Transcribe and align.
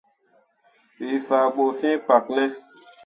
We 0.99 1.09
faa 1.27 1.47
bu 1.55 1.63
fĩĩ 1.77 1.91
kpak 2.05 2.25
ne? 2.35 2.43